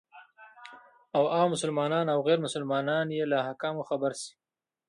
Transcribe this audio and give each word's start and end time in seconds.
او 1.17 1.23
عام 1.35 1.49
مسلمانان 1.55 2.05
او 2.13 2.19
غير 2.27 2.39
مسلمانان 2.47 3.07
يې 3.17 3.23
له 3.31 3.37
احکامو 3.43 3.87
خبر 3.89 4.11
سي، 4.21 4.31